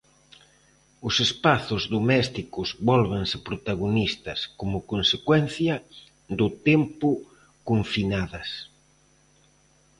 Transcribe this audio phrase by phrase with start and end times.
[1.07, 5.75] Os espazos domésticos vólvense protagonistas, como consecuencia
[6.37, 7.09] do tempo
[7.69, 8.49] confinadas.